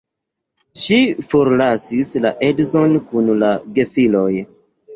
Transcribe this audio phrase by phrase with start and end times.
[0.83, 0.97] Ŝi
[1.33, 4.29] forlasis la edzon kun la gefiloj.